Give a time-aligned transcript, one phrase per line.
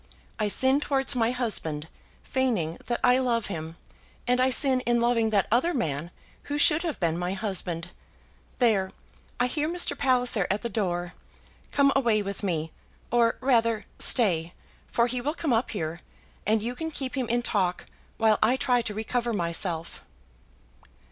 [0.39, 1.87] I sin towards my husband,
[2.23, 3.77] feigning that I love him;
[4.25, 6.09] and I sin in loving that other man,
[6.45, 7.91] who should have been my husband.
[8.57, 8.93] There;
[9.39, 9.95] I hear Mr.
[9.95, 11.13] Palliser at the door.
[11.71, 12.71] Come away with me;
[13.11, 14.55] or rather, stay,
[14.87, 15.99] for he will come up here,
[16.47, 17.85] and you can keep him in talk
[18.17, 20.03] while I try to recover myself."